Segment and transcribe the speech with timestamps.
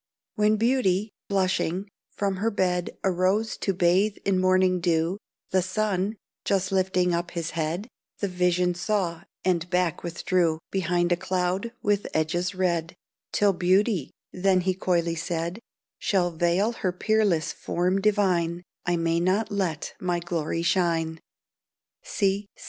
[0.33, 5.19] When beauty, blushing, from her bed Arose to bathe in morning dew,
[5.51, 11.15] The sun, just lifting up his head, The vision saw and back withdrew Behind a
[11.15, 12.95] cloud, with edges red:
[13.31, 15.59] "Till beauty," then he coyly said,
[15.99, 21.19] "Shall veil her peerless form divine I may not let my glory shine."